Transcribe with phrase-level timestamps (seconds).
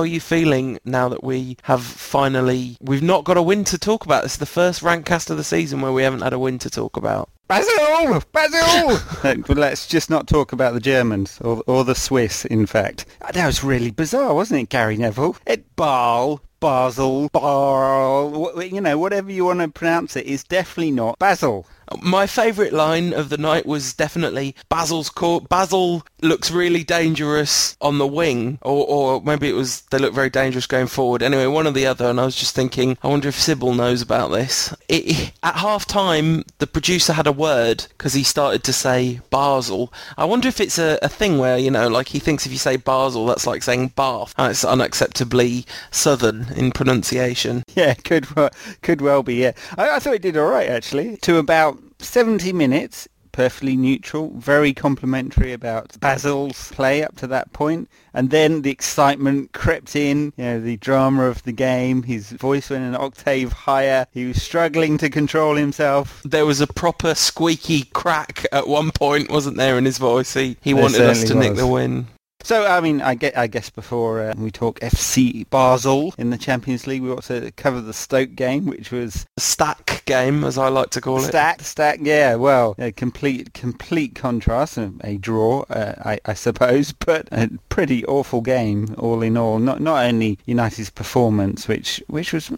[0.00, 3.76] how are you feeling now that we have finally we've not got a win to
[3.76, 4.22] talk about?
[4.22, 6.58] This is the first rank cast of the season where we haven't had a win
[6.60, 7.28] to talk about.
[7.48, 8.22] Basil!
[8.32, 8.98] Basil!
[9.54, 13.04] Let's just not talk about the Germans, or, or the Swiss, in fact.
[13.34, 15.36] That was really bizarre, wasn't it, Gary Neville?
[15.44, 21.18] It Basel, Basel, Bar, you know, whatever you want to pronounce it, is definitely not
[21.18, 21.66] Basil.
[22.02, 25.48] My favourite line of the night was definitely Basil's court.
[25.48, 30.30] Basil looks really dangerous on the wing, or, or maybe it was they look very
[30.30, 31.22] dangerous going forward.
[31.22, 32.06] Anyway, one or the other.
[32.06, 34.74] And I was just thinking, I wonder if Sybil knows about this.
[34.88, 39.92] It, at half time, the producer had a word because he started to say Basel.
[40.16, 42.58] I wonder if it's a, a thing where you know, like he thinks if you
[42.58, 44.34] say Basel, that's like saying Bath.
[44.38, 47.64] And it's unacceptably southern in pronunciation.
[47.74, 48.26] Yeah, could
[48.82, 49.36] could well be.
[49.36, 51.16] Yeah, I, I thought it did all right actually.
[51.18, 57.88] To about 70 minutes, perfectly neutral, very complimentary about Basil's play up to that point.
[58.12, 62.02] And then the excitement crept in, you know, the drama of the game.
[62.02, 64.06] His voice went an octave higher.
[64.12, 66.20] He was struggling to control himself.
[66.24, 70.34] There was a proper squeaky crack at one point, wasn't there, in his voice?
[70.34, 71.46] He, he wanted us to was.
[71.46, 72.08] nick the win.
[72.42, 76.38] So, I mean, I, get, I guess before uh, we talk FC Basel in the
[76.38, 79.26] Champions League, we ought to cover the Stoke game, which was...
[79.36, 81.28] A stack game, as I like to call it.
[81.28, 86.92] Stack, stack, yeah, well, a complete complete contrast, a, a draw, uh, I, I, suppose,
[87.06, 89.58] but a pretty awful game, all in all.
[89.58, 92.50] Not not only United's performance, which which was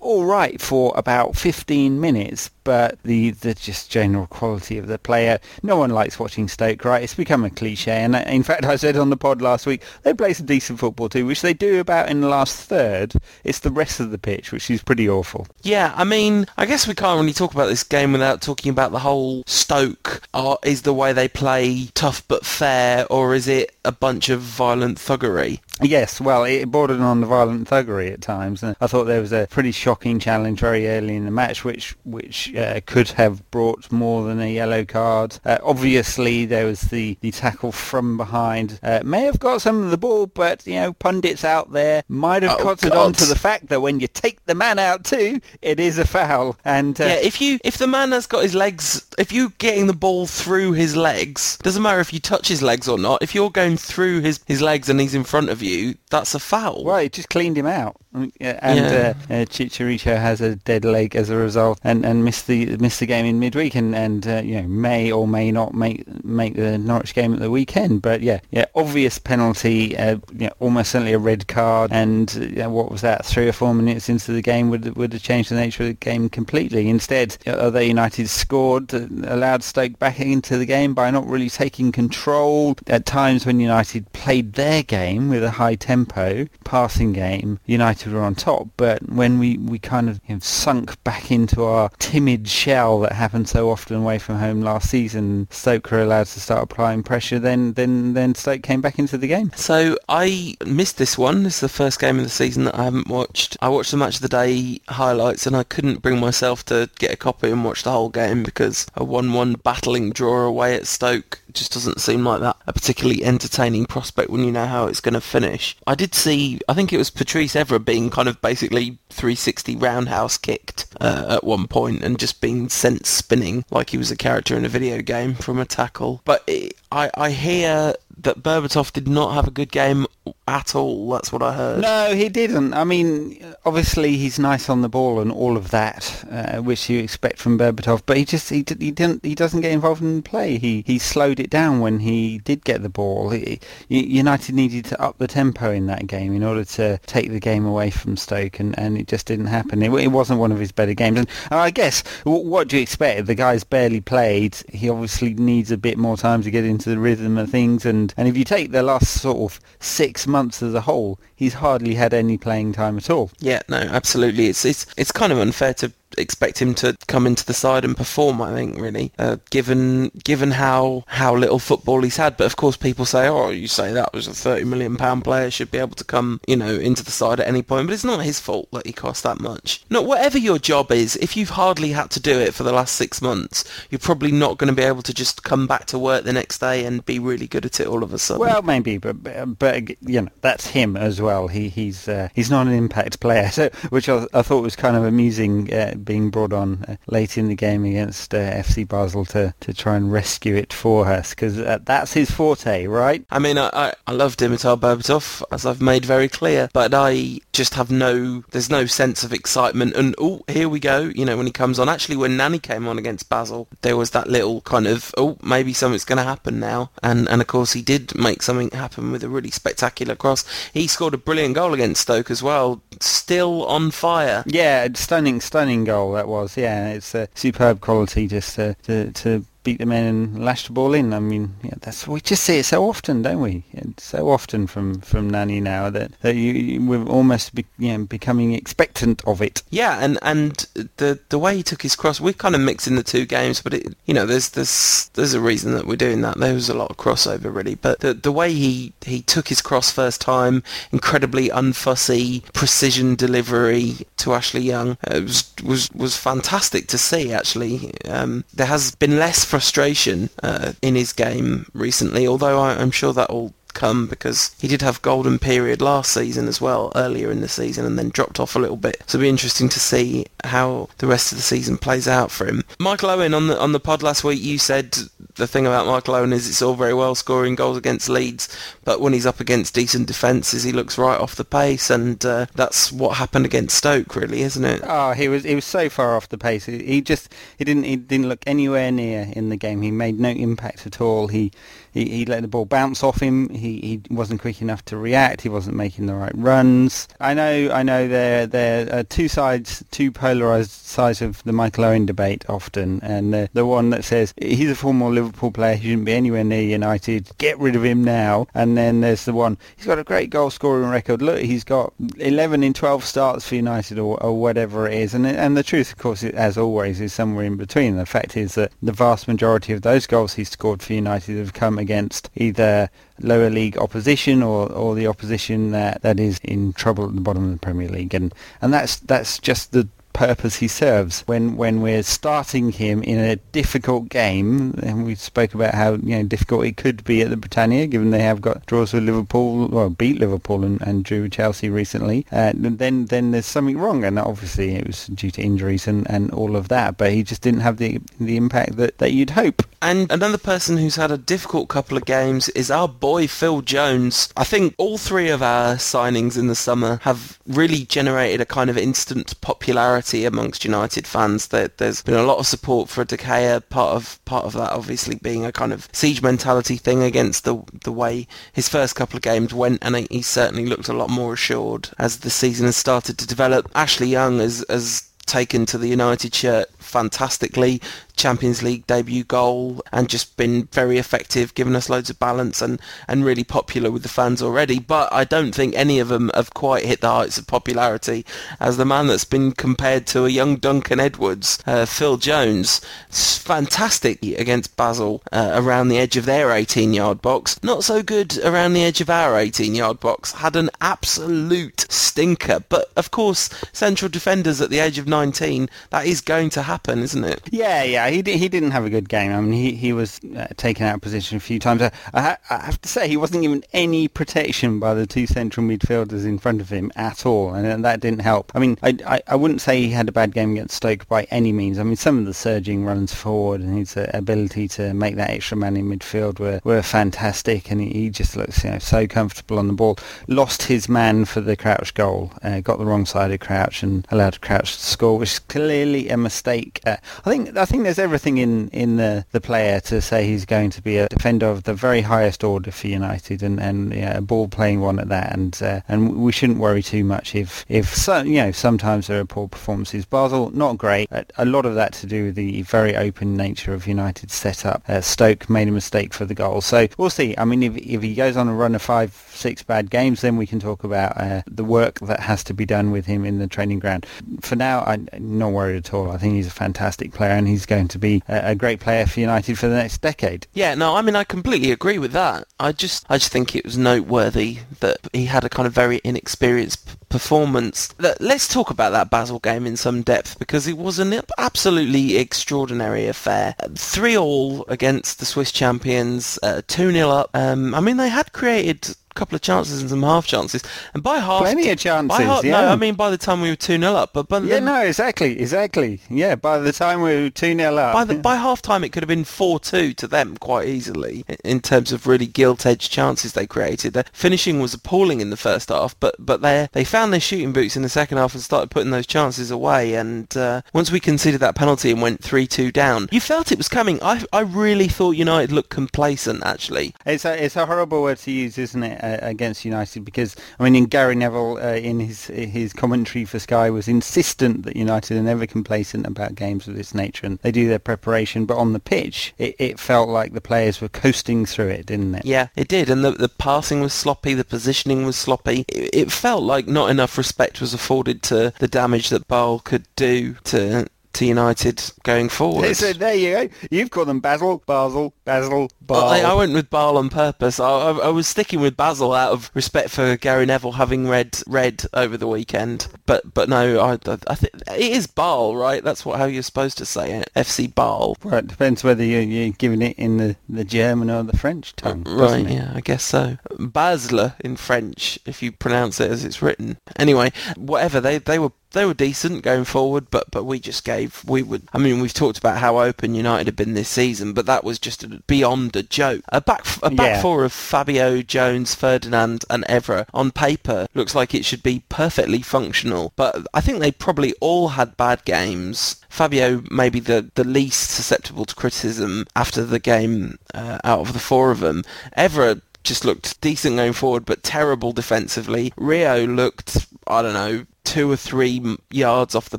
[0.00, 5.40] all right for about 15 minutes, but the, the just general quality of the player.
[5.62, 7.02] No one likes watching Stoke, right?
[7.02, 9.82] It's become a cliche, and uh, in fact, I said on the pod last week,
[10.02, 13.14] they play some decent football too, which they do about in the last third.
[13.44, 15.46] It's the rest of the pitch, which is pretty awful.
[15.62, 18.92] Yeah, I mean, I guess we can't really talk about this game without talking about
[18.92, 20.22] the whole Stoke.
[20.32, 24.59] Uh, is the way they play tough but fair, or is it a bunch of
[24.60, 25.58] violent thuggery?
[25.82, 28.62] Yes, well, it bordered on the violent thuggery at times.
[28.62, 31.96] And I thought there was a pretty shocking challenge very early in the match, which
[32.04, 35.38] which uh, could have brought more than a yellow card.
[35.44, 38.78] Uh, obviously, there was the, the tackle from behind.
[38.82, 42.42] Uh, may have got some of the ball, but you know, pundits out there might
[42.42, 45.40] have oh, cottoned on to the fact that when you take the man out too,
[45.62, 46.56] it is a foul.
[46.64, 49.86] And uh, yeah, if you if the man has got his legs, if you're getting
[49.86, 53.22] the ball through his legs, doesn't matter if you touch his legs or not.
[53.22, 56.34] If you're going through his his legs and he's in front of you you, that's
[56.34, 56.84] a foul.
[56.84, 59.14] Well, it just cleaned him out, and yeah.
[59.30, 63.00] uh, uh, Chicharito has a dead leg as a result, and, and missed the missed
[63.00, 66.56] the game in midweek, and and uh, you know may or may not make make
[66.56, 68.02] the Norwich game at the weekend.
[68.02, 72.68] But yeah, yeah, obvious penalty, uh, you know, almost certainly a red card, and uh,
[72.68, 73.24] what was that?
[73.24, 75.94] Three or four minutes into the game would would have changed the nature of the
[75.94, 76.88] game completely.
[76.88, 81.92] Instead, other United scored, uh, allowed Stoke back into the game by not really taking
[81.92, 82.76] control.
[82.88, 88.22] At times when United played their game with a high tempo passing game, United were
[88.22, 88.68] on top.
[88.76, 93.48] But when we, we kind of know, sunk back into our timid shell that happened
[93.48, 97.38] so often away from home last season, Stoke were allowed to start applying pressure.
[97.38, 99.52] Then then then Stoke came back into the game.
[99.54, 101.42] So I missed this one.
[101.42, 103.56] This is the first game of the season that I haven't watched.
[103.60, 107.12] I watched the match of the day highlights, and I couldn't bring myself to get
[107.12, 111.40] a copy and watch the whole game because a one-one battling draw away at Stoke
[111.52, 115.14] just doesn't seem like that a particularly entertaining prospect when you know how it's going
[115.14, 115.76] to finish.
[115.86, 120.38] I did see, I think it was Patrice Evra being kind of basically 360 roundhouse
[120.38, 124.56] kicked uh, at one point and just being sent spinning like he was a character
[124.56, 126.22] in a video game from a tackle.
[126.24, 130.06] But it, I, I hear that Berbatov did not have a good game
[130.46, 131.10] at all.
[131.10, 131.80] That's what I heard.
[131.80, 132.74] No, he didn't.
[132.74, 136.98] I mean, obviously he's nice on the ball and all of that, uh, which you
[136.98, 138.02] expect from Berbatov.
[138.04, 140.58] But he just he, he didn't he doesn't get involved in play.
[140.58, 143.30] He he slowed it down when he did get the ball.
[143.30, 147.40] He, United needed to up the tempo in that game in order to take the
[147.40, 149.82] game away from Stoke, and, and it just didn't happen.
[149.82, 151.18] It, it wasn't one of his better games.
[151.18, 153.26] And I guess what do you expect?
[153.26, 154.56] The guy's barely played.
[154.72, 157.84] He obviously needs a bit more time to get into the rhythm of things.
[157.86, 161.54] And, and if you take the last sort of six months as a whole, he's
[161.54, 163.30] hardly had any playing time at all.
[163.38, 164.46] Yeah, no, absolutely.
[164.46, 167.96] It's it's it's kind of unfair to expect him to come into the side and
[167.96, 168.40] perform.
[168.42, 172.36] I think really, uh, given given how how little football he's had.
[172.36, 175.50] But of course, people say, "Oh, you say that was a thirty million pound player
[175.50, 178.04] should be able to come, you know, into the side at any point." But it's
[178.04, 179.84] not his fault that he cost that much.
[179.90, 182.94] Not whatever your job is, if you've hardly had to do it for the last
[182.94, 186.24] six months, you're probably not going to be able to just come back to work
[186.24, 188.40] the next day and be really good at it all of a sudden.
[188.40, 191.48] Well, maybe, but but you know, that's him as well.
[191.48, 194.96] He he's uh, he's not an impact player, so which I, I thought was kind
[194.96, 195.72] of amusing.
[195.72, 199.74] Uh, being brought on uh, late in the game against uh, FC Basel to, to
[199.74, 203.24] try and rescue it for us because uh, that's his forte, right?
[203.30, 207.40] I mean, I, I, I love Dimitar Berbatov, as I've made very clear, but I
[207.52, 209.94] just have no, there's no sense of excitement.
[209.94, 211.88] And, oh, here we go, you know, when he comes on.
[211.88, 215.72] Actually, when Nani came on against Basel, there was that little kind of, oh, maybe
[215.72, 216.90] something's going to happen now.
[217.02, 220.44] And, and of course, he did make something happen with a really spectacular cross.
[220.72, 224.42] He scored a brilliant goal against Stoke as well, still on fire.
[224.46, 226.56] Yeah, stunning, stunning goal that was.
[226.56, 230.72] Yeah, it's a superb quality just to, to, to beat the men and lash the
[230.72, 231.12] ball in.
[231.12, 233.64] I mean, yeah, that's we just see it so often, don't we?
[233.72, 238.04] It's so often from from Nani now that, that you, we're almost be, you know,
[238.04, 239.62] becoming expectant of it.
[239.70, 240.66] Yeah, and and
[240.96, 243.74] the the way he took his cross, we're kind of mixing the two games, but
[243.74, 246.38] it, you know, there's there's there's a reason that we're doing that.
[246.38, 249.60] There was a lot of crossover really, but the the way he he took his
[249.60, 250.62] cross first time,
[250.92, 257.32] incredibly unfussy, precision delivery to Ashley Young, uh, was was was fantastic to see.
[257.32, 262.92] Actually, um, there has been less frustration uh, in his game recently, although I, I'm
[262.92, 267.30] sure that will come because he did have golden period last season as well earlier
[267.30, 269.02] in the season and then dropped off a little bit.
[269.06, 272.46] So it'll be interesting to see how the rest of the season plays out for
[272.46, 272.64] him.
[272.78, 274.96] Michael Owen on the on the pod last week you said
[275.36, 278.48] the thing about Michael Owen is it's all very well scoring goals against Leeds
[278.84, 282.46] but when he's up against decent defences he looks right off the pace and uh,
[282.54, 284.80] that's what happened against Stoke really isn't it?
[284.84, 286.66] Oh he was he was so far off the pace.
[286.66, 289.82] He just he didn't he didn't look anywhere near in the game.
[289.82, 291.28] He made no impact at all.
[291.28, 291.52] He
[291.92, 293.48] he, he let the ball bounce off him.
[293.50, 295.42] He he wasn't quick enough to react.
[295.42, 297.08] He wasn't making the right runs.
[297.20, 301.52] I know I know there there are uh, two sides, two polarised sides of the
[301.52, 305.74] Michael Owen debate often, and the the one that says he's a former Liverpool player,
[305.74, 307.30] he shouldn't be anywhere near United.
[307.38, 308.46] Get rid of him now.
[308.54, 311.22] And then there's the one he's got a great goal scoring record.
[311.22, 315.14] Look, he's got 11 in 12 starts for United or, or whatever it is.
[315.14, 317.96] And and the truth, of course, as always, is somewhere in between.
[317.96, 321.52] The fact is that the vast majority of those goals he scored for United have
[321.52, 322.88] come against either
[323.20, 327.44] lower league opposition or, or the opposition that, that is in trouble at the bottom
[327.44, 328.14] of the Premier League.
[328.14, 328.32] And,
[328.62, 331.22] and that's, that's just the purpose he serves.
[331.22, 336.16] When when we're starting him in a difficult game, and we spoke about how you
[336.16, 339.68] know difficult it could be at the Britannia, given they have got draws with Liverpool,
[339.68, 342.26] well beat Liverpool and, and drew Chelsea recently.
[342.30, 346.30] Uh, then then there's something wrong, and obviously it was due to injuries and, and
[346.32, 346.96] all of that.
[346.96, 349.62] But he just didn't have the the impact that, that you'd hope.
[349.82, 354.30] And another person who's had a difficult couple of games is our boy Phil Jones.
[354.36, 358.68] I think all three of our signings in the summer have really generated a kind
[358.68, 361.48] of instant popularity amongst United fans.
[361.48, 363.62] That there's been a lot of support for De Gea.
[363.68, 367.62] Part of part of that obviously being a kind of siege mentality thing against the
[367.84, 371.34] the way his first couple of games went, and he certainly looked a lot more
[371.34, 373.70] assured as the season has started to develop.
[373.74, 377.80] Ashley Young has has taken to the United shirt fantastically.
[378.20, 382.78] Champions League debut goal and just been very effective, giving us loads of balance and,
[383.08, 384.78] and really popular with the fans already.
[384.78, 388.26] But I don't think any of them have quite hit the heights of popularity
[388.60, 392.82] as the man that's been compared to a young Duncan Edwards, uh, Phil Jones.
[393.08, 397.58] Fantastic against Basel uh, around the edge of their 18-yard box.
[397.62, 400.32] Not so good around the edge of our 18-yard box.
[400.32, 402.60] Had an absolute stinker.
[402.68, 406.98] But of course, central defenders at the age of 19, that is going to happen,
[406.98, 407.40] isn't it?
[407.50, 409.32] Yeah, yeah he he didn't have a good game.
[409.32, 411.82] I mean, he he was uh, taken out of position a few times.
[411.82, 415.66] I, I, I, have to say, he wasn't given any protection by the two central
[415.66, 418.52] midfielders in front of him at all, and, and that didn't help.
[418.54, 421.24] I mean, I, I, I wouldn't say he had a bad game against Stoke by
[421.24, 421.78] any means.
[421.78, 425.30] I mean, some of the surging runs forward and his uh, ability to make that
[425.30, 429.06] extra man in midfield were, were fantastic, and he, he just looks you know so
[429.06, 429.98] comfortable on the ball.
[430.28, 434.06] Lost his man for the Crouch goal, uh, got the wrong side of Crouch and
[434.10, 436.80] allowed Crouch to score, which is clearly a mistake.
[436.84, 440.44] Uh, I think I think there's everything in, in the, the player to say he's
[440.44, 444.20] going to be a defender of the very highest order for United and, and a
[444.20, 445.32] ball playing one at that.
[445.32, 449.20] And uh, and we shouldn't worry too much if if so, you know sometimes there
[449.20, 450.04] are poor performances.
[450.04, 451.08] Basel not great.
[451.36, 454.82] A lot of that to do with the very open nature of United's setup.
[454.88, 457.34] Uh, Stoke made a mistake for the goal, so we'll see.
[457.38, 460.36] I mean, if if he goes on a run of five six bad games, then
[460.36, 463.38] we can talk about uh, the work that has to be done with him in
[463.38, 464.06] the training ground.
[464.40, 466.10] For now, I'm not worried at all.
[466.10, 469.06] I think he's a fantastic player and he's going to be a, a great player
[469.06, 470.46] for United for the next decade.
[470.52, 472.46] Yeah, no, I mean I completely agree with that.
[472.58, 476.00] I just I just think it was noteworthy that he had a kind of very
[476.04, 477.92] inexperienced performance.
[477.98, 483.06] Let's talk about that Basel game in some depth because it was an absolutely extraordinary
[483.06, 483.54] affair.
[483.74, 487.30] Three all against the Swiss champions, uh, two 0 up.
[487.34, 490.62] Um, I mean they had created couple of chances and some half chances,
[490.94, 492.16] and by half, plenty of chances.
[492.16, 492.60] by half, yeah.
[492.60, 494.60] no, I mean by the time we were two 0 up, but by yeah, the,
[494.60, 496.00] no, exactly, exactly.
[496.08, 498.90] Yeah, by the time we were two 0 up, by the by half time it
[498.90, 502.90] could have been four two to them quite easily in terms of really gilt edged
[502.90, 503.92] chances they created.
[503.92, 507.52] Their finishing was appalling in the first half, but but they they found their shooting
[507.52, 509.94] boots in the second half and started putting those chances away.
[509.94, 513.58] And uh, once we conceded that penalty and went three two down, you felt it
[513.58, 514.02] was coming.
[514.02, 516.94] I I really thought United looked complacent actually.
[517.06, 520.04] It's a it's a horrible word to use, isn't it, against United?
[520.04, 524.64] Because I mean, in Gary Neville, uh, in his his commentary for Sky, was insistent
[524.64, 528.46] that United are never complacent about games of this nature, and they do their preparation.
[528.46, 532.14] But on the pitch, it, it felt like the players were coasting through it, didn't
[532.14, 532.24] it?
[532.24, 535.64] Yeah, it did, and the the passing was sloppy, the positioning was sloppy.
[535.68, 539.86] It, it felt like not enough respect was afforded to the damage that Bale could
[539.96, 542.74] do to to United going forward.
[542.76, 543.54] So there you go.
[543.70, 547.58] You've called them Basil, Basel, Basil, Well, I, I went with Bale on purpose.
[547.60, 551.38] I, I, I was sticking with Basil out of respect for Gary Neville having read
[551.46, 552.88] Red over the weekend.
[553.06, 555.82] But but no, I, I, I think it is Bale, right?
[555.82, 557.30] That's what how you're supposed to say it.
[557.34, 558.16] FC Bale.
[558.22, 558.46] Right.
[558.46, 562.06] depends whether you, you're giving it in the, the German or the French tongue.
[562.06, 562.52] Uh, right, it?
[562.52, 563.38] yeah, I guess so.
[563.52, 566.78] Basler in French, if you pronounce it as it's written.
[566.96, 571.22] Anyway, whatever, they they were they were decent going forward, but but we just gave
[571.26, 571.62] we would.
[571.72, 574.78] I mean, we've talked about how open United have been this season, but that was
[574.78, 576.22] just a, beyond a joke.
[576.30, 577.22] A back a back Yeah.
[577.22, 582.42] four of Fabio, Jones, Ferdinand, and Evra on paper looks like it should be perfectly
[582.42, 585.96] functional, but I think they probably all had bad games.
[586.08, 591.18] Fabio maybe the, the least susceptible to criticism after the game uh, out of the
[591.20, 591.82] four of them.
[592.16, 595.72] Evra just looked decent going forward, but terrible defensively.
[595.76, 599.58] Rio looked, I don't know, two or three yards off the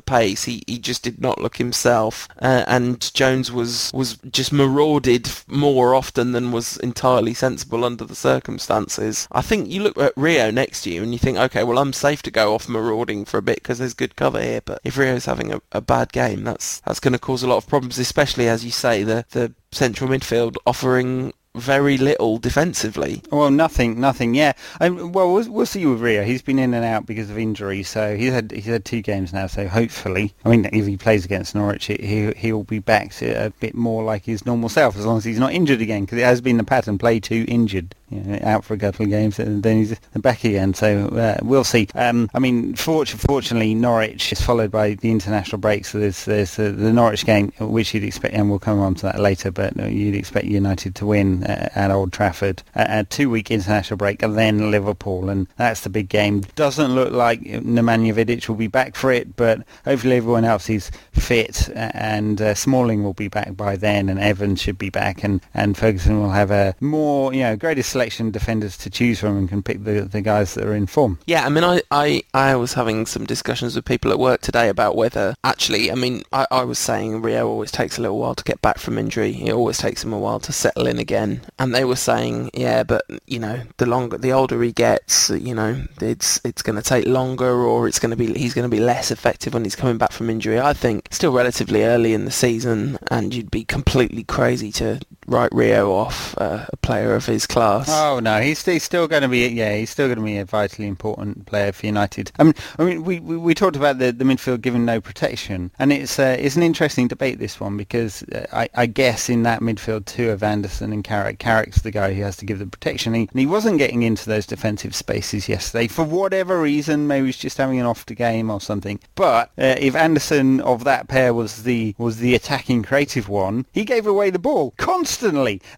[0.00, 0.44] pace.
[0.44, 5.94] He he just did not look himself, uh, and Jones was was just marauded more
[5.94, 9.28] often than was entirely sensible under the circumstances.
[9.32, 11.92] I think you look at Rio next to you and you think, okay, well I'm
[11.92, 14.62] safe to go off marauding for a bit because there's good cover here.
[14.64, 17.58] But if Rio's having a, a bad game, that's that's going to cause a lot
[17.58, 23.22] of problems, especially as you say the the central midfield offering very little defensively.
[23.30, 24.34] Well, nothing, nothing.
[24.34, 24.52] Yeah.
[24.80, 26.24] Well, we'll, we'll see with Rio.
[26.24, 29.32] He's been in and out because of injury, so he's had he's had two games
[29.32, 29.46] now.
[29.46, 33.46] So hopefully, I mean, if he plays against Norwich, he he- he'll be back to
[33.46, 36.04] a bit more like his normal self, as long as he's not injured again.
[36.04, 39.04] Because it has been the pattern: play two injured, you know, out for a couple
[39.04, 40.72] of games, and then he's back again.
[40.74, 41.86] So uh, we'll see.
[41.94, 46.58] Um, I mean, fort- fortunately, Norwich is followed by the international break, so there's there's
[46.58, 49.50] uh, the Norwich game, which you'd expect, and we'll come on to that later.
[49.50, 54.22] But uh, you'd expect United to win uh, at Old Trafford, a, two-week international break,
[54.22, 56.42] and then Liverpool, and that's the big game.
[56.54, 60.90] Doesn't look like Nemanja Vidic will be back for it, but hopefully everyone else is
[61.12, 65.40] fit, and uh, Smalling will be back by then, and Evans should be back, and,
[65.54, 69.36] and Ferguson will have a more, you know, greater selection of defenders to choose from,
[69.36, 71.18] and can pick the the guys that are in form.
[71.26, 74.68] Yeah, I mean, I, I, I was having some discussions with people at work today
[74.68, 78.34] about whether actually, I mean, I, I was saying Rio always takes a little while
[78.34, 79.40] to get back from injury.
[79.42, 81.31] It always takes him a while to settle in again.
[81.40, 85.30] Um, and they were saying, yeah, but you know, the longer, the older he gets,
[85.30, 88.68] you know, it's it's going to take longer, or it's going to be he's going
[88.68, 90.60] to be less effective when he's coming back from injury.
[90.60, 95.52] I think still relatively early in the season, and you'd be completely crazy to write
[95.54, 97.88] Rio off uh, a player of his class.
[97.90, 100.44] Oh no, he's, he's still going to be yeah, he's still going to be a
[100.44, 102.32] vitally important player for United.
[102.38, 105.70] I mean, I mean, we, we, we talked about the, the midfield given no protection,
[105.78, 109.42] and it's uh, it's an interesting debate this one because uh, I, I guess in
[109.44, 112.66] that midfield two of Anderson and Carrick, Carrick's the guy who has to give the
[112.66, 117.06] protection, he, and he wasn't getting into those defensive spaces yesterday for whatever reason.
[117.06, 119.00] Maybe he's just having an off the game or something.
[119.14, 123.84] But uh, if Anderson of that pair was the was the attacking creative one, he
[123.84, 125.11] gave away the ball constantly.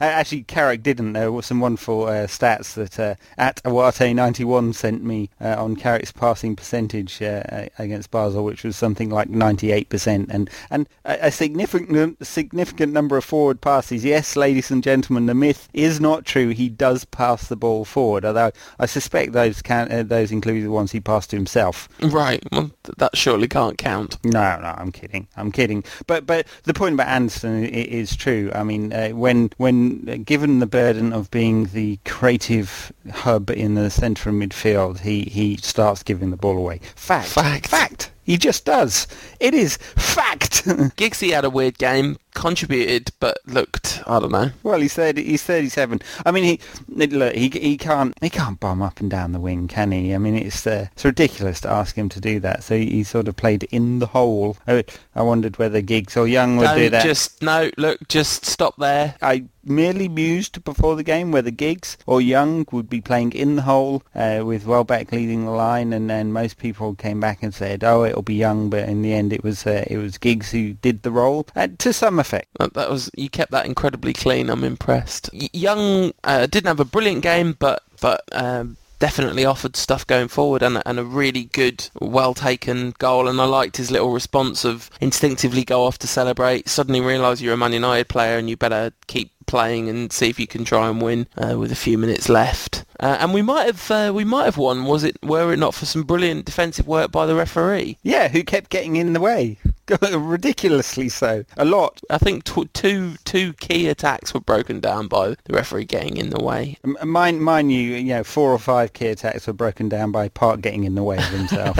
[0.01, 1.13] Uh, actually, Carrick didn't.
[1.15, 6.13] There were some wonderful uh, stats that uh, at Awate91 sent me uh, on Carrick's
[6.13, 12.25] passing percentage uh, against Basel, which was something like 98%, and and a, a significant
[12.27, 14.05] significant number of forward passes.
[14.05, 16.51] Yes, ladies and gentlemen, the myth is not true.
[16.51, 20.71] He does pass the ball forward, although I suspect those can uh, those include the
[20.71, 21.89] ones he passed to himself.
[22.01, 24.19] Right, well, th- that surely can't count.
[24.25, 25.29] No, no, I'm kidding.
[25.37, 25.85] I'm kidding.
[26.07, 28.51] But but the point about Anderson is true.
[28.55, 33.75] I mean, uh, when when uh, given the burden of being the creative hub in
[33.75, 36.79] the centre of midfield, he he starts giving the ball away.
[36.95, 37.29] Fact.
[37.29, 37.67] Fact.
[37.67, 38.11] Fact.
[38.25, 39.07] He just does.
[39.41, 40.65] It is fact.
[40.97, 44.51] Giggsy had a weird game, contributed, but looked, I don't know.
[44.63, 45.23] well, he's thirty.
[45.25, 46.01] He's thirty-seven.
[46.25, 47.35] I mean, he look.
[47.35, 48.15] He he can't.
[48.21, 50.15] He can't bomb up and down the wing, can he?
[50.15, 52.63] I mean, it's uh, it's ridiculous to ask him to do that.
[52.65, 54.57] So he, he sort of played in the hole.
[54.67, 57.05] I, I wondered whether Giggs or Young would do Don't that.
[57.05, 59.17] just, no, look, just stop there.
[59.21, 63.63] I merely mused before the game whether Giggs or Young would be playing in the
[63.63, 67.85] hole uh, with Welbeck leading the line, and then most people came back and said,
[67.85, 70.75] "Oh, it'll be Young," but in the end, it was uh, it was Giggs who
[70.75, 72.49] did the role uh, to some effect.
[72.59, 74.51] That, was you kept that incredibly clean.
[74.51, 75.31] I'm impressed.
[75.33, 78.23] Y- Young uh, didn't have a brilliant game, but but.
[78.33, 83.29] Um, definitely offered stuff going forward and, and a really good, well-taken goal.
[83.29, 87.55] And I liked his little response of instinctively go off to celebrate, suddenly realise you're
[87.55, 90.89] a Man United player and you better keep playing and see if you can try
[90.89, 92.85] and win uh, with a few minutes left.
[93.01, 94.85] Uh, and we might have uh, we might have won.
[94.85, 97.99] Was it were it not for some brilliant defensive work by the referee?
[98.03, 99.59] Yeah, who kept getting in the way.
[100.13, 101.45] ridiculously so.
[101.57, 102.01] A lot.
[102.09, 106.31] I think t- two two key attacks were broken down by the referee getting in
[106.31, 106.79] the way.
[107.03, 110.61] Mine, mine, you, you know, four or five key attacks were broken down by Park
[110.61, 111.79] getting in the way of himself.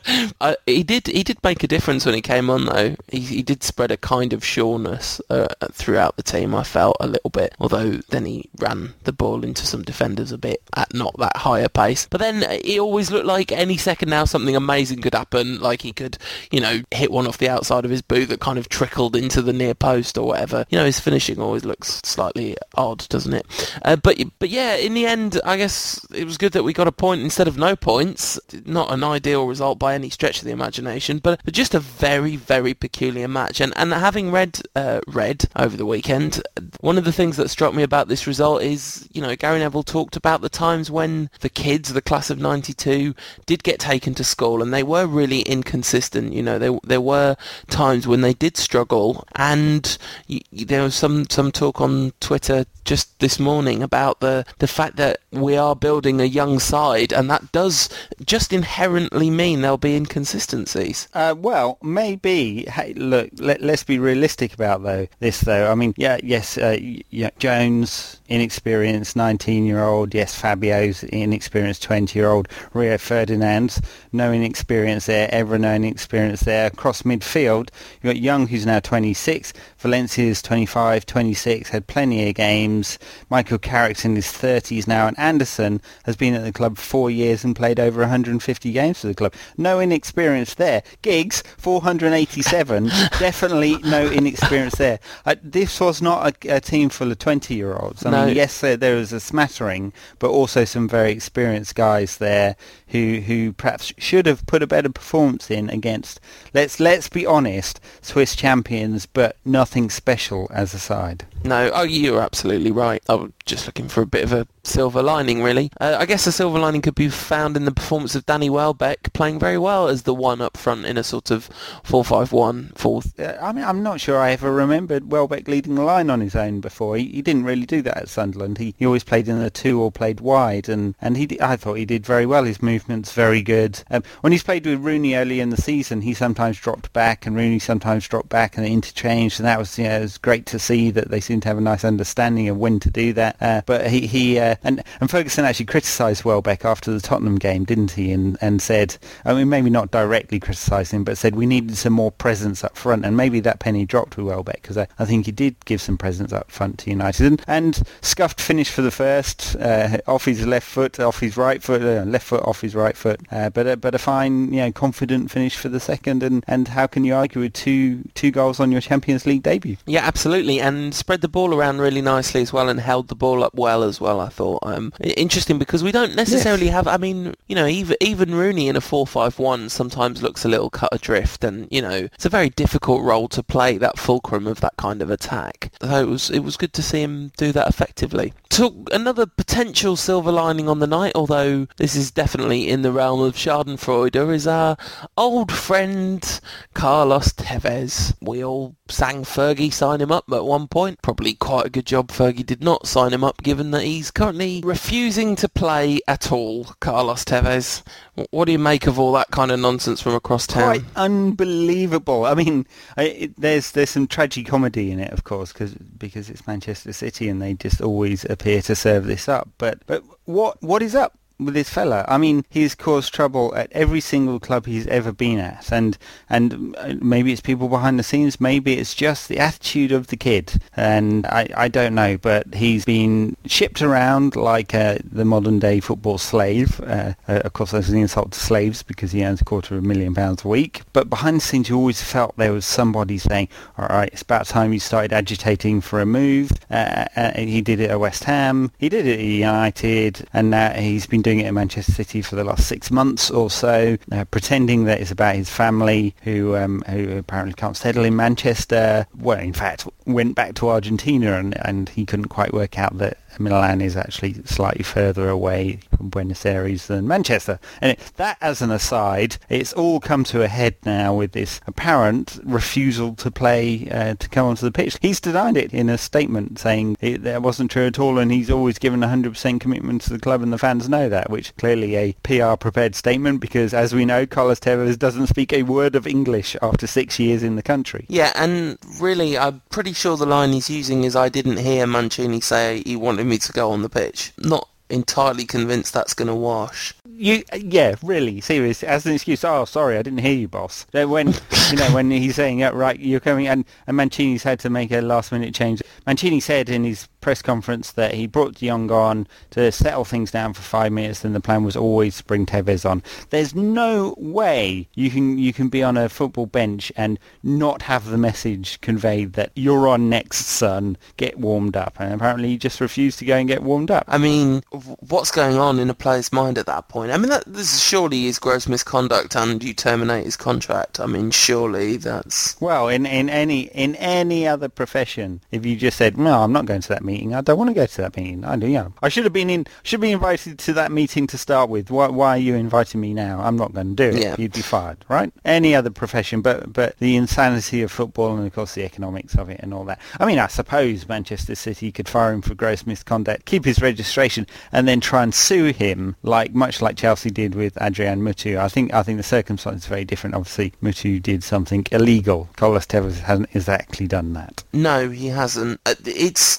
[0.40, 2.96] uh, he did he did make a difference when he came on though.
[3.10, 6.54] He, he did spread a kind of sureness uh, throughout the team.
[6.54, 10.38] I felt a little bit, although then he ran the ball into some defenders a
[10.38, 12.06] bit at not that higher pace.
[12.10, 15.58] But then he always looked like any second now something amazing could happen.
[15.60, 16.18] Like he could,
[16.50, 19.40] you know, hit one off the outside of his boot that kind of trickled into
[19.40, 20.66] the near post or whatever.
[20.68, 23.46] You know, his finishing always looks slightly odd, doesn't it?
[23.84, 26.88] Uh, but but yeah, in the end, I guess it was good that we got
[26.88, 28.40] a point instead of no points.
[28.66, 32.34] Not an ideal result by any stretch of the imagination, but, but just a very
[32.34, 33.60] very peculiar match.
[33.60, 36.42] And and having read uh, Red over the weekend,
[36.80, 39.84] one of the things that struck me about this result is you know Gary Neville
[39.84, 43.14] talked about the times when the kids, the class of '92,
[43.46, 46.32] did get taken to school and they were really inconsistent.
[46.32, 47.36] You know, there there were were
[47.68, 49.98] times when they did struggle, and
[50.28, 54.96] y- there was some some talk on Twitter just this morning about the the fact
[54.96, 57.88] that we are building a young side, and that does
[58.24, 61.08] just inherently mean there'll be inconsistencies.
[61.14, 62.64] Uh, well, maybe.
[62.64, 65.70] Hey, look, let, us be realistic about though this though.
[65.70, 66.78] I mean, yeah, yes, uh,
[67.10, 70.14] yeah, Jones, inexperienced 19-year-old.
[70.14, 72.48] Yes, Fabio's inexperienced 20-year-old.
[72.72, 73.80] Rio Ferdinand's,
[74.12, 75.28] no inexperience there.
[75.32, 76.66] Ever no inexperience there.
[76.66, 77.70] Across midfield,
[78.02, 79.52] you've got Young, who's now 26.
[79.78, 81.70] Valencia's 25, 26.
[81.70, 82.98] Had plenty of games.
[83.28, 87.44] Michael Carrick's in his 30s now, and Anderson has been at the club four years
[87.44, 89.34] and played over 150 games for the club.
[89.56, 90.82] No inexperience there.
[91.02, 92.84] Giggs, 487.
[93.18, 95.00] definitely no inexperience there.
[95.26, 98.06] Uh, this was not a, a, team full of 20-year-olds.
[98.06, 98.26] I no.
[98.26, 102.56] mean, yes, there, there was a smattering, but also some very experienced guys there
[102.88, 106.20] who who perhaps should have put a better performance in against
[106.54, 111.24] let's let's be honest Swiss champions, but nothing special as a side.
[111.42, 113.02] No, oh, you're absolutely right.
[113.08, 115.70] I was just looking for a bit of a silver lining, really.
[115.80, 119.12] Uh, I guess the silver lining could be found in the performance of Danny Welbeck
[119.14, 121.48] playing very well as the one up front in a sort of
[121.84, 123.18] 4-5-1 fourth.
[123.18, 126.36] Uh, I mean, I'm not sure I ever remembered Welbeck leading the line on his
[126.36, 126.96] own before.
[126.96, 128.58] He, he didn't really do that at Sunderland.
[128.58, 131.74] He, he always played in a two or played wide, and, and he I thought
[131.74, 132.44] he did very well.
[132.44, 133.82] His movement's very good.
[133.90, 137.34] Um, when he's played with Rooney early in the season, he sometimes dropped back, and
[137.34, 140.44] Rooney sometimes dropped back, and they interchanged, and that was, you know, it was great
[140.46, 143.36] to see that they seem to have a nice understanding of when to do that.
[143.40, 147.64] Uh, but he, he uh, and, and Ferguson actually criticised Welbeck after the Tottenham game,
[147.64, 148.10] didn't he?
[148.10, 151.92] And, and said, I mean, maybe not directly criticised him, but said we needed some
[151.92, 153.04] more presence up front.
[153.04, 155.96] And maybe that penny dropped with Welbeck because I, I think he did give some
[155.96, 157.26] presence up front to United.
[157.26, 161.62] And, and scuffed finish for the first, uh, off his left foot, off his right
[161.62, 163.20] foot, uh, left foot off his right foot.
[163.30, 166.24] Uh, but, a, but a fine, you know, confident finish for the second.
[166.24, 169.76] And, and how can you argue with two two goals on your Champions League debut?
[169.86, 170.60] Yeah, absolutely.
[170.60, 173.82] And spread the ball around really nicely as well and held the ball up well
[173.82, 174.60] as well, I thought.
[174.62, 176.74] Um, interesting because we don't necessarily yes.
[176.74, 180.70] have, I mean, you know, even, even Rooney in a 4-5-1 sometimes looks a little
[180.70, 184.60] cut adrift and, you know, it's a very difficult role to play, that fulcrum of
[184.60, 185.72] that kind of attack.
[185.80, 188.32] So it was, it was good to see him do that effectively.
[188.48, 193.20] Took another potential silver lining on the night, although this is definitely in the realm
[193.20, 194.76] of Schadenfreude, is our
[195.16, 196.40] old friend
[196.74, 198.14] Carlos Tevez.
[198.20, 201.00] We all sang Fergie sign him up at one point.
[201.10, 204.62] Probably quite a good job Fergie did not sign him up given that he's currently
[204.64, 207.82] refusing to play at all, Carlos Tevez.
[208.30, 210.78] What do you make of all that kind of nonsense from across town?
[210.78, 212.26] Quite unbelievable.
[212.26, 212.64] I mean,
[212.96, 217.28] it, there's there's some tragic comedy in it, of course, cause, because it's Manchester City
[217.28, 219.48] and they just always appear to serve this up.
[219.58, 221.18] But but what what is up?
[221.44, 222.04] With this fella.
[222.08, 225.96] I mean, he's caused trouble at every single club he's ever been at, and
[226.28, 230.16] and uh, maybe it's people behind the scenes, maybe it's just the attitude of the
[230.16, 235.58] kid, and I, I don't know, but he's been shipped around like uh, the modern
[235.58, 236.80] day football slave.
[236.80, 239.84] Uh, uh, of course, that's an insult to slaves because he earns a quarter of
[239.84, 240.82] a million pounds a week.
[240.92, 243.48] But behind the scenes, you always felt there was somebody saying,
[243.78, 247.90] "All right, it's about time you started agitating for a move." Uh, he did it
[247.90, 251.54] at West Ham, he did it at United, and now he's been doing it in
[251.54, 255.48] Manchester City for the last six months or so, uh, pretending that it's about his
[255.48, 259.06] family who um, who apparently can't settle in Manchester.
[259.16, 263.18] Well, in fact, went back to Argentina and, and he couldn't quite work out that
[263.38, 267.58] Milan is actually slightly further away from Buenos Aires than Manchester.
[267.80, 271.60] And it, that as an aside, it's all come to a head now with this
[271.66, 274.98] apparent refusal to play, uh, to come onto the pitch.
[275.00, 278.50] He's denied it in a statement saying it, that wasn't true at all and he's
[278.50, 282.12] always given 100% commitment to the club and the fans know that, which clearly a
[282.22, 286.56] PR prepared statement because as we know, Carlos Tevez doesn't speak a word of English
[286.62, 288.06] after six years in the country.
[288.08, 292.40] Yeah, and really I'm pretty sure the line he's using is I didn't hear Mancini
[292.40, 294.32] say he wanted me to go on the pitch.
[294.38, 296.94] Not entirely convinced that's going to wash.
[297.06, 300.86] You, yeah, really, seriously, As an excuse, oh, sorry, I didn't hear you, boss.
[300.92, 301.34] When
[301.70, 304.90] you know when he's saying, yeah, right, you're coming, and, and Mancini's had to make
[304.90, 305.82] a last minute change.
[306.06, 310.30] Mancini said in his press conference that he brought De Jong on to settle things
[310.30, 313.02] down for five minutes, and the plan was always to bring Tevez on.
[313.30, 318.06] There's no way you can you can be on a football bench and not have
[318.06, 320.96] the message conveyed that you're on next, son.
[321.16, 324.04] Get warmed up, and apparently he just refused to go and get warmed up.
[324.08, 327.12] I mean, what's going on in a player's mind at that point?
[327.12, 331.00] I mean, that, this surely is gross misconduct, and you terminate his contract.
[331.00, 335.40] I mean, surely that's well in in any in any other profession.
[335.50, 337.09] If you just said no, I'm not going to that meeting.
[337.10, 338.44] I don't want to go to that meeting.
[338.44, 338.66] I do.
[338.66, 339.66] Yeah, I should have been in.
[339.82, 341.90] Should be invited to that meeting to start with.
[341.90, 343.40] Why, why are you inviting me now?
[343.40, 344.22] I'm not going to do it.
[344.22, 344.36] Yeah.
[344.38, 345.32] You'd be fired, right?
[345.44, 349.50] Any other profession, but but the insanity of football and of course the economics of
[349.50, 350.00] it and all that.
[350.18, 354.46] I mean, I suppose Manchester City could fire him for gross misconduct, keep his registration,
[354.72, 358.58] and then try and sue him, like much like Chelsea did with Adrian Mutu.
[358.58, 360.36] I think I think the circumstances are very different.
[360.36, 362.48] Obviously, Mutu did something illegal.
[362.56, 364.62] Carlos Tevez hasn't exactly done that.
[364.72, 365.80] No, he hasn't.
[365.86, 366.58] Uh, It's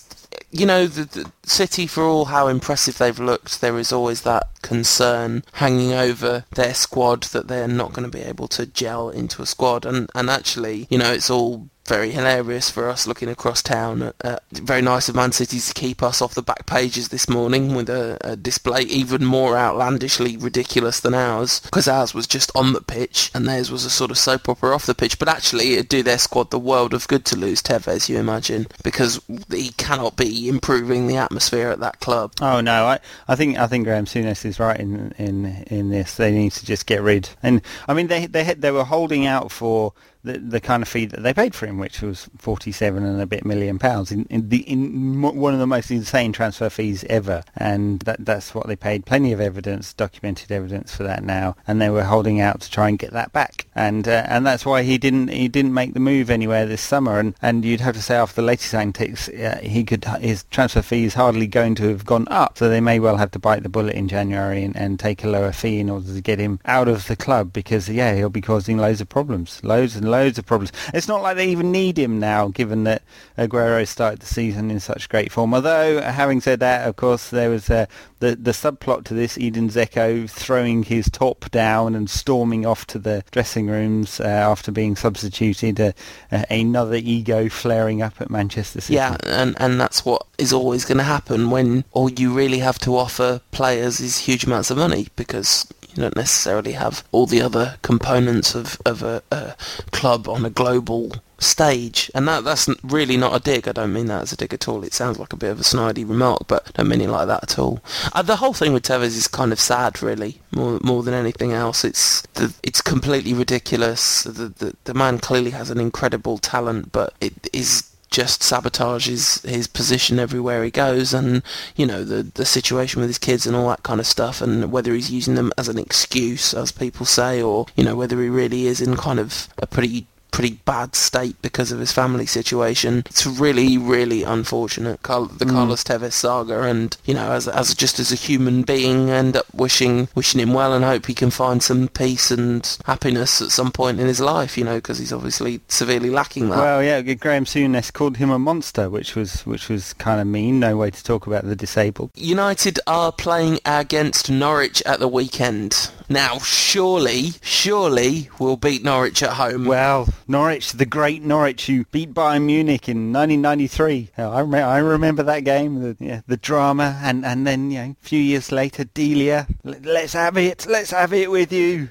[0.51, 4.47] you know the, the City, for all how impressive they've looked, there is always that
[4.61, 9.41] concern hanging over their squad that they're not going to be able to gel into
[9.41, 9.85] a squad.
[9.85, 14.13] And and actually, you know, it's all very hilarious for us looking across town.
[14.23, 17.75] Uh, very nice of Man City to keep us off the back pages this morning
[17.75, 22.73] with a, a display even more outlandishly ridiculous than ours, because ours was just on
[22.73, 25.19] the pitch and theirs was a sort of soap opera off the pitch.
[25.19, 28.67] But actually, it'd do their squad the world of good to lose Tevez, you imagine,
[28.83, 32.33] because he cannot be improving the atmosphere at that club.
[32.41, 36.15] Oh no, I, I think I think Graham Souness is right in in in this.
[36.15, 37.29] They need to just get rid.
[37.41, 41.05] And I mean, they they they were holding out for the, the kind of fee
[41.05, 44.49] that they paid for him, which was 47 and a bit million pounds, in, in,
[44.49, 47.43] the, in one of the most insane transfer fees ever.
[47.55, 49.05] And that, that's what they paid.
[49.05, 51.55] Plenty of evidence, documented evidence for that now.
[51.67, 53.67] And they were holding out to try and get that back.
[53.75, 57.19] And uh, and that's why he didn't he didn't make the move anywhere this summer.
[57.19, 60.81] And, and you'd have to say after the latest antics, uh, he could his transfer
[60.81, 62.57] fee is hardly going to have gone up.
[62.57, 65.29] So they may well have to bite the bullet in January and, and take a
[65.29, 68.41] lower fee in order to get him out of the club because yeah he'll be
[68.41, 70.71] causing loads of problems, loads and loads of problems.
[70.93, 73.01] It's not like they even need him now, given that
[73.37, 75.53] Aguero started the season in such great form.
[75.53, 77.85] Although, having said that, of course, there was uh,
[78.19, 82.99] the the subplot to this: Edin Dzeko throwing his top down and storming off to
[82.99, 85.79] the dressing rooms uh, after being substituted.
[85.79, 85.91] Uh,
[86.31, 88.95] uh, another ego flaring up at Manchester City.
[88.95, 92.79] Yeah, and and that's what is always going to happen when all you really have
[92.79, 97.41] to offer players is huge amounts of money because you don't necessarily have all the
[97.41, 99.55] other components of, of a, a
[99.91, 102.09] club on a global stage.
[102.13, 103.67] And that that's really not a dig.
[103.67, 104.83] I don't mean that as a dig at all.
[104.83, 107.27] It sounds like a bit of a snidey remark, but I don't mean it like
[107.27, 107.81] that at all.
[108.13, 111.51] Uh, the whole thing with Tevez is kind of sad, really, more more than anything
[111.51, 111.83] else.
[111.83, 114.23] It's the, it's completely ridiculous.
[114.23, 119.67] The, the the man clearly has an incredible talent, but it is just sabotages his
[119.67, 121.41] position everywhere he goes and
[121.77, 124.71] you know the the situation with his kids and all that kind of stuff and
[124.71, 128.27] whether he's using them as an excuse as people say or you know whether he
[128.27, 133.03] really is in kind of a pretty pretty bad state because of his family situation.
[133.05, 135.51] It's really, really unfortunate, Carl, the mm.
[135.51, 139.53] Carlos Tevez saga, and you know, as as just as a human being, end up
[139.53, 143.71] wishing wishing him well and hope he can find some peace and happiness at some
[143.71, 144.57] point in his life.
[144.57, 146.57] You know, because he's obviously severely lacking that.
[146.57, 150.59] Well, yeah, Graham Souness called him a monster, which was which was kind of mean.
[150.59, 152.11] No way to talk about the disabled.
[152.15, 155.91] United are playing against Norwich at the weekend.
[156.11, 159.63] Now, surely, surely we'll beat Norwich at home.
[159.63, 164.09] Well, Norwich, the great Norwich, who beat Bayern Munich in 1993.
[164.17, 167.95] I, rem- I remember that game, the, yeah, the drama, and, and then you know,
[168.01, 171.89] a few years later, Delia, let's have it, let's have it with you.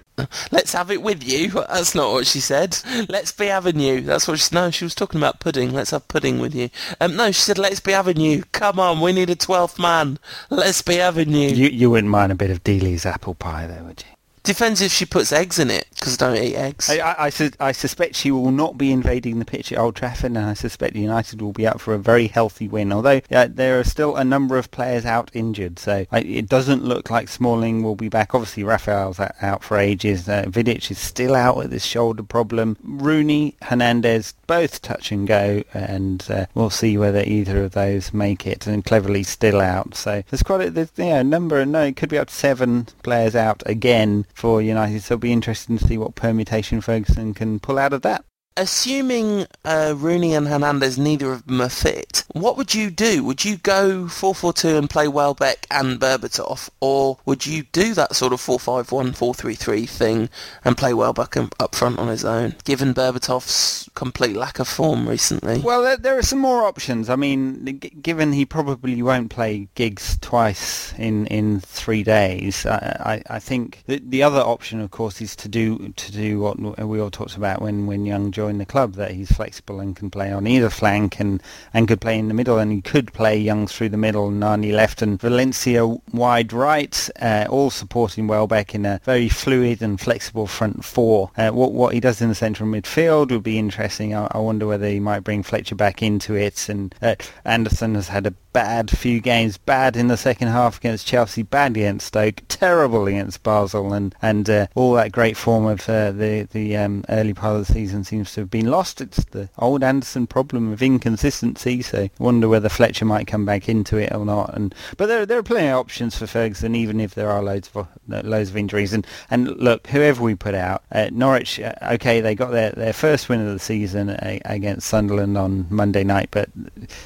[0.51, 1.51] Let's have it with you.
[1.51, 2.79] That's not what she said.
[3.09, 4.01] Let's be having you.
[4.01, 4.55] That's what she.
[4.55, 5.73] No, she was talking about pudding.
[5.73, 6.71] Let's have pudding with you.
[7.01, 8.45] Um, no, she said let's be having you.
[8.53, 10.19] Come on, we need a twelfth man.
[10.49, 11.49] Let's be having you.
[11.51, 14.20] You you wouldn't mind a bit of Delia's apple pie, though, would you?
[14.43, 16.89] Depends if she puts eggs in it, because I don't eat eggs.
[16.89, 19.97] I, I, I, su- I, suspect she will not be invading the pitch at Old
[19.97, 22.91] Trafford, and I suspect United will be out for a very healthy win.
[22.91, 27.11] Although uh, there are still a number of players out injured, so it doesn't look
[27.11, 28.35] like Smalling will be back.
[28.35, 30.27] Obviously, Rafael's out for ages.
[30.27, 32.79] Uh, Vidic is still out with his shoulder problem.
[32.83, 38.49] Rooney, Hernandez, both touch and go, and uh, we'll see whether either of those make
[38.49, 38.67] it.
[38.67, 41.61] And Cleverley still out, so there's quite a there's, number.
[41.61, 45.05] And no, it could be up to seven players out again for United.
[45.05, 48.25] So it'll be interesting to see what permutation Ferguson can pull out of that.
[48.57, 53.25] Assuming uh, Rooney and Hernandez, neither of them are fit, what would you do?
[53.25, 58.33] Would you go 4-4-2 and play Welbeck and Berbatov, or would you do that sort
[58.33, 60.29] of 4-5-1, 4-3-3 thing
[60.65, 65.61] and play Welbeck up front on his own, given Berbatov's complete lack of form recently?
[65.61, 67.09] Well, there, there are some more options.
[67.09, 73.23] I mean, g- given he probably won't play Giggs twice in, in three days, I,
[73.29, 76.59] I, I think the, the other option, of course, is to do to do what
[76.87, 80.09] we all talked about when, when Young join the club that he's flexible and can
[80.09, 81.43] play on either flank and,
[81.75, 84.41] and could play in the middle and he could play Young through the middle, and
[84.41, 90.01] Nani left and Valencia wide right, uh, all supporting Welbeck in a very fluid and
[90.01, 91.31] flexible front four.
[91.37, 94.15] Uh, what what he does in the central midfield would be interesting.
[94.15, 98.09] I, I, wonder whether he might bring Fletcher back into it and uh, Anderson has
[98.09, 102.43] had a bad few games, bad in the second half against Chelsea, bad against Stoke,
[102.49, 107.05] terrible against Basel, and and uh, all that great form of uh, the the um,
[107.09, 109.01] early part of the season seems to have been lost.
[109.01, 111.83] It's the old Anderson problem of inconsistency.
[111.83, 114.55] So wonder whether Fletcher might come back into it or not.
[114.55, 117.71] And but there there are plenty of options for Ferguson, even if there are loads
[117.75, 118.93] of uh, loads of injuries.
[118.93, 122.93] And and look, whoever we put out, uh, Norwich, uh, okay, they got their their
[122.93, 126.49] first win of the season uh, against Sunderland on Monday night, but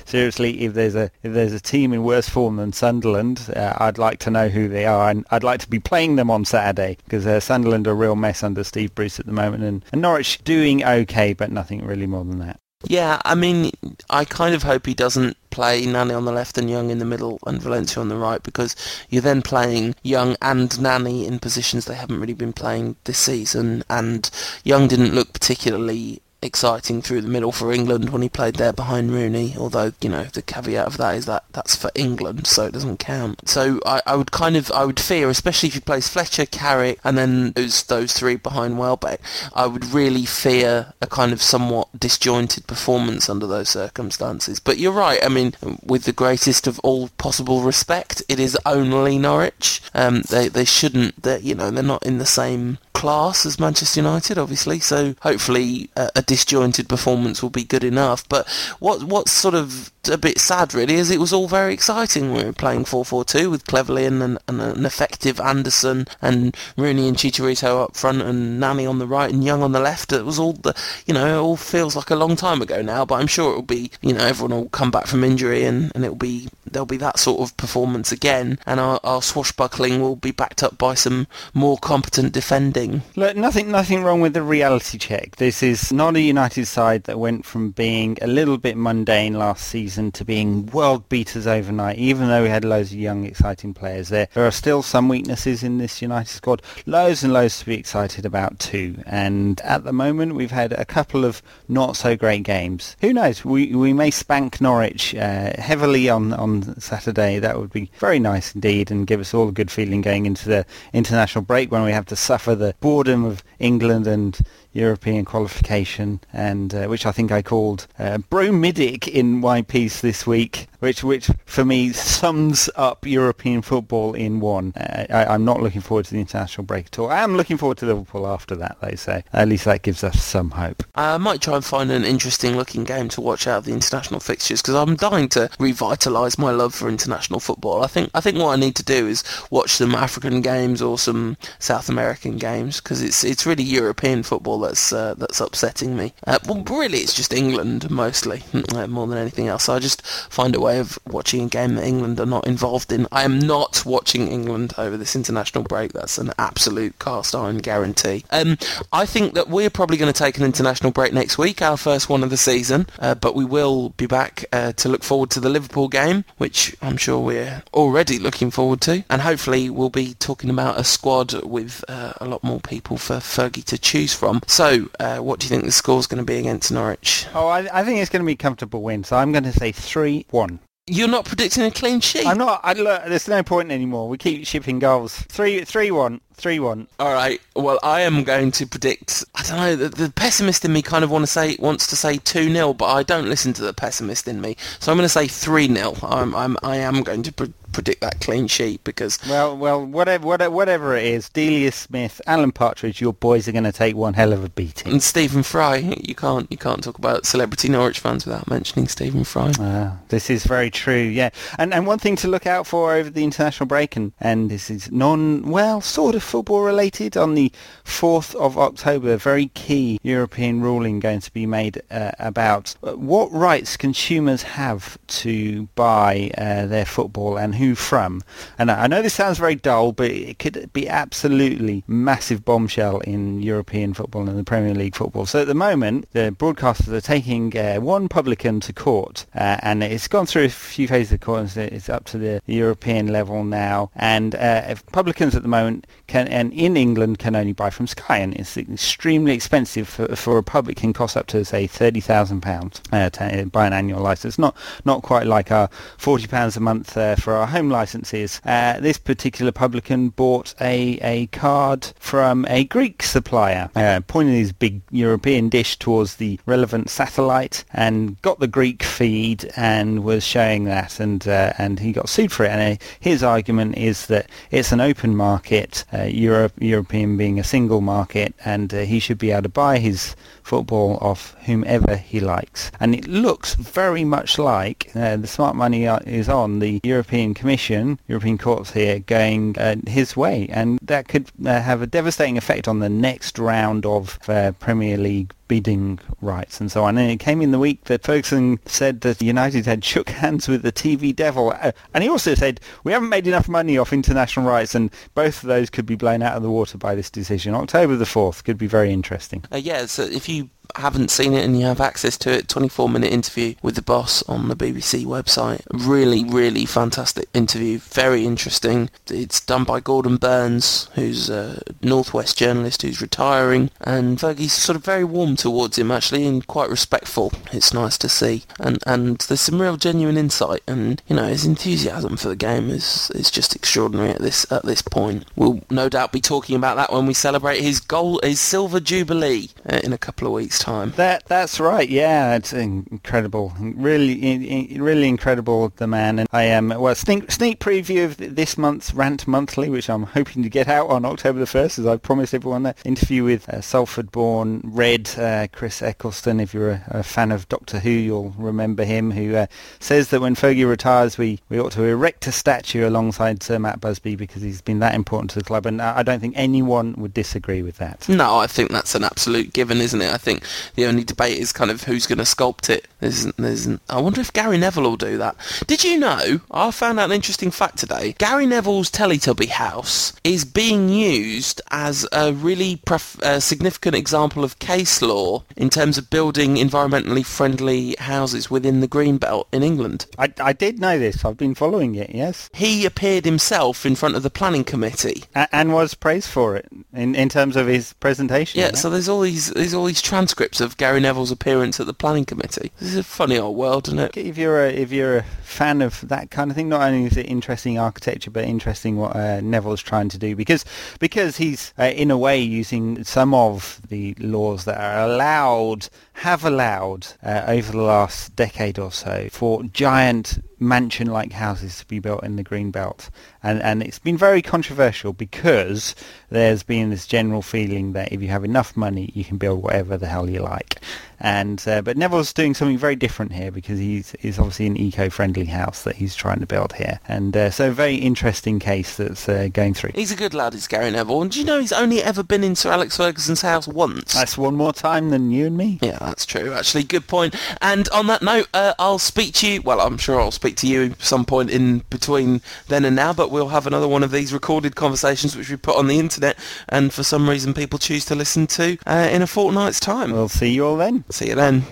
[0.04, 3.98] seriously, if there's a if there's a team in worse form than Sunderland, uh, I'd
[3.98, 6.96] like to know who they are, and I'd like to be playing them on Saturday
[7.04, 10.00] because uh, Sunderland are a real mess under Steve Bruce at the moment, and, and
[10.00, 12.60] Norwich doing okay, but nothing really more than that.
[12.86, 13.70] Yeah, I mean,
[14.10, 17.04] I kind of hope he doesn't play Nani on the left and Young in the
[17.04, 18.74] middle and Valencia on the right because
[19.08, 23.84] you're then playing Young and Nani in positions they haven't really been playing this season
[23.88, 24.28] and
[24.64, 29.10] Young didn't look particularly exciting through the middle for England when he played there behind
[29.10, 29.54] Rooney.
[29.58, 32.98] Although you know the caveat of that is that that's for England, so it doesn't
[32.98, 33.48] count.
[33.48, 36.98] So I, I would kind of I would fear, especially if he plays Fletcher, Carrick,
[37.04, 39.20] and then those those three behind Welbeck,
[39.54, 44.60] I would really fear a kind of somewhat disjointed performance under those circumstances.
[44.60, 45.24] But you're right.
[45.24, 49.80] I mean, with the greatest of all possible respect, it is only Norwich.
[49.94, 51.22] Um, they they shouldn't.
[51.22, 54.80] They you know they're not in the same class as Manchester United, obviously.
[54.80, 58.26] So hopefully a, a disjointed performance will be good enough.
[58.28, 62.32] But what what's sort of a bit sad really is it was all very exciting.
[62.32, 67.16] We were playing 4-4-2 with Cleverley and an, and an effective Anderson and Rooney and
[67.16, 70.12] Chicharito up front and Nani on the right and Young on the left.
[70.12, 70.74] It was all the
[71.06, 73.56] you know it all feels like a long time ago now, but I'm sure it
[73.56, 76.48] will be you know everyone will come back from injury and, and it will be
[76.74, 80.76] there'll be that sort of performance again, and our, our swashbuckling will be backed up
[80.76, 82.83] by some more competent defending.
[83.16, 85.36] Look, nothing, nothing wrong with the reality check.
[85.36, 89.66] This is not a United side that went from being a little bit mundane last
[89.66, 91.98] season to being world beaters overnight.
[91.98, 95.62] Even though we had loads of young, exciting players there, there are still some weaknesses
[95.62, 96.62] in this United squad.
[96.86, 99.02] Loads and loads to be excited about too.
[99.06, 102.96] And at the moment, we've had a couple of not so great games.
[103.00, 103.44] Who knows?
[103.44, 107.38] We we may spank Norwich uh, heavily on on Saturday.
[107.38, 110.48] That would be very nice indeed and give us all a good feeling going into
[110.48, 114.38] the international break when we have to suffer the boredom of England and
[114.74, 120.26] European qualification, and uh, which I think I called uh, Bromidic in my piece this
[120.26, 124.72] week, which which for me sums up European football in one.
[124.76, 127.08] Uh, I, am not looking forward to the international break at all.
[127.08, 130.22] I am looking forward to Liverpool after that, though, so at least that gives us
[130.22, 130.82] some hope.
[130.96, 134.20] I might try and find an interesting looking game to watch out of the international
[134.20, 137.82] fixtures because I'm dying to revitalise my love for international football.
[137.82, 140.98] I think I think what I need to do is watch some African games or
[140.98, 146.12] some South American games because it's it's really European football that's uh, that's upsetting me.
[146.26, 148.42] Uh, well, really, it's just England mostly
[148.74, 149.64] uh, more than anything else.
[149.64, 152.92] So I just find a way of watching a game that England are not involved
[152.92, 153.06] in.
[153.12, 155.92] I am not watching England over this international break.
[155.92, 158.24] That's an absolute cast iron guarantee.
[158.30, 158.58] Um,
[158.92, 162.08] I think that we're probably going to take an international break next week, our first
[162.08, 165.40] one of the season, uh, but we will be back uh, to look forward to
[165.40, 170.14] the Liverpool game, which I'm sure we're already looking forward to, and hopefully we'll be
[170.14, 174.40] talking about a squad with uh, a lot more people for Fergie to choose from.
[174.54, 177.26] So, uh, what do you think the score's going to be against Norwich?
[177.34, 179.02] Oh, I, I think it's going to be a comfortable win.
[179.02, 180.60] So I'm going to say three-one.
[180.86, 182.24] You're not predicting a clean sheet.
[182.24, 182.60] I'm not.
[182.62, 184.08] I, look, there's no point anymore.
[184.08, 185.16] We keep shipping goals.
[185.22, 186.86] Three, three, one, three, one.
[187.00, 187.40] All right.
[187.56, 189.24] Well, I am going to predict.
[189.34, 189.74] I don't know.
[189.74, 192.74] The, the pessimist in me kind of want to say wants to say two 0
[192.74, 194.56] but I don't listen to the pessimist in me.
[194.78, 196.56] So I'm going to say three 0 I'm, I'm.
[196.62, 197.32] I am going to.
[197.32, 202.20] Pre- predict that clean sheet because well, well, whatever, whatever, whatever it is, Delia Smith,
[202.26, 204.92] Alan Partridge, your boys are going to take one hell of a beating.
[204.92, 209.24] And Stephen Fry, you can't you can't talk about celebrity Norwich fans without mentioning Stephen
[209.24, 209.50] Fry.
[209.58, 211.30] Uh, this is very true, yeah.
[211.58, 214.70] And and one thing to look out for over the international break, and and this
[214.70, 217.16] is non well sort of football related.
[217.16, 217.50] On the
[217.82, 223.30] fourth of October, a very key European ruling going to be made uh, about what
[223.32, 228.22] rights consumers have to buy uh, their football and who who from.
[228.58, 233.42] And I know this sounds very dull, but it could be absolutely massive bombshell in
[233.42, 235.26] European football and the Premier League football.
[235.26, 239.82] So at the moment, the broadcasters are taking uh, one publican to court, uh, and
[239.82, 241.56] it's gone through a few phases of court.
[241.56, 246.28] and It's up to the European level now, and uh, publicans at the moment can,
[246.28, 250.42] and in England, can only buy from Sky, and it's extremely expensive for, for a
[250.42, 250.76] public.
[250.76, 254.38] Can cost up to say thirty thousand pounds uh, to uh, buy an annual license.
[254.38, 258.40] Not not quite like our forty pounds a month uh, for our home licenses.
[258.44, 264.52] Uh, this particular publican bought a, a card from a Greek supplier, uh, pointing his
[264.52, 270.64] big European dish towards the relevant satellite and got the Greek feed and was showing
[270.64, 272.50] that and uh, and he got sued for it.
[272.50, 277.44] And uh, his argument is that it's an open market, uh, Europe, European being a
[277.44, 282.18] single market, and uh, he should be able to buy his football off whomever he
[282.18, 282.72] likes.
[282.80, 288.38] And it looks very much like the smart money is on the European Commission, European
[288.38, 290.48] courts here, going uh, his way.
[290.48, 294.96] And that could uh, have a devastating effect on the next round of uh, Premier
[294.96, 296.96] League bidding rights and so on.
[296.96, 300.62] And it came in the week that Ferguson said that United had shook hands with
[300.62, 301.52] the TV devil.
[301.60, 305.42] Uh, and he also said, we haven't made enough money off international rights and both
[305.42, 307.54] of those could be blown out of the water by this decision.
[307.54, 309.44] October the 4th could be very interesting.
[309.52, 312.88] Uh, yeah, so if you haven't seen it and you have access to it, 24
[312.88, 315.62] minute interview with the boss on the BBC website.
[315.72, 317.78] Really, really fantastic interview.
[317.78, 318.90] Very interesting.
[319.08, 324.84] It's done by Gordon Burns, who's a Northwest journalist who's retiring, and Fergie's sort of
[324.84, 327.32] very warm towards him actually and quite respectful.
[327.52, 328.44] It's nice to see.
[328.58, 332.70] And and there's some real genuine insight and you know his enthusiasm for the game
[332.70, 335.24] is is just extraordinary at this at this point.
[335.36, 339.50] We'll no doubt be talking about that when we celebrate his goal, his silver jubilee
[339.68, 340.92] uh, in a couple of weeks time.
[340.96, 341.88] That that's right.
[341.88, 343.52] Yeah, it's incredible.
[343.60, 345.72] Really, really incredible.
[345.76, 346.68] The man and I am.
[346.70, 350.88] well, sneak sneak preview of this month's Rant Monthly, which I'm hoping to get out
[350.88, 352.62] on October the first, as I promised everyone.
[352.62, 356.40] That interview with uh, Salford-born Red uh, Chris Eccleston.
[356.40, 359.10] If you're a, a, fan of Doctor Who, you'll remember him.
[359.10, 359.46] Who uh,
[359.80, 363.80] says that when Fergie retires, we we ought to erect a statue alongside Sir Matt
[363.80, 367.12] Busby because he's been that important to the club, and I don't think anyone would
[367.12, 368.08] disagree with that.
[368.08, 370.10] No, I think that's an absolute given, isn't it?
[370.10, 370.44] I think
[370.74, 372.86] the only debate is kind of who's going to sculpt it.
[373.00, 373.80] There isn't, there isn't.
[373.88, 375.36] I wonder if Gary Neville will do that.
[375.66, 376.40] Did you know?
[376.50, 378.14] I found out an interesting fact today.
[378.18, 384.58] Gary Neville's Teletubby house is being used as a really pref- uh, significant example of
[384.58, 390.06] case law in terms of building environmentally friendly houses within the green belt in England.
[390.18, 391.24] I, I did know this.
[391.24, 392.10] I've been following it.
[392.14, 392.50] Yes.
[392.54, 396.66] He appeared himself in front of the planning committee A- and was praised for it
[396.92, 398.60] in, in terms of his presentation.
[398.60, 398.72] Yeah.
[398.74, 401.94] So there's all these there's all these transcripts transcripts of Gary Neville's appearance at the
[401.94, 402.70] planning committee.
[402.78, 404.16] This is a funny old world, isn't it?
[404.16, 407.16] If you're a, if you're a fan of that kind of thing, not only is
[407.16, 410.64] it interesting architecture, but interesting what uh, Neville's trying to do because
[410.98, 416.44] because he's uh, in a way using some of the laws that are allowed have
[416.44, 422.22] allowed uh, over the last decade or so for giant mansion-like houses to be built
[422.22, 423.10] in the green belt
[423.44, 425.94] and and it's been very controversial because
[426.30, 429.96] there's been this general feeling that if you have enough money you can build whatever
[429.96, 430.80] the hell you like
[431.20, 435.44] and uh, but Neville's doing something very different here because he's is obviously an eco-friendly
[435.44, 439.28] house that he's trying to build here and uh, so a very interesting case that's
[439.28, 441.22] uh, going through He's a good lad, is Gary Neville.
[441.22, 444.14] And do you know he's only ever been in Sir Alex Ferguson's house once?
[444.14, 446.52] that's one more time than you and me Yeah, that's true.
[446.52, 447.34] Actually, good point.
[447.60, 449.62] And on that note, uh, I'll speak to you.
[449.62, 453.12] Well, I'm sure I'll speak to you some point in between then and now.
[453.12, 456.38] But we'll have another one of these recorded conversations which we put on the internet,
[456.68, 460.12] and for some reason people choose to listen to uh, in a fortnight's time.
[460.12, 461.64] we'll see you all then See you then.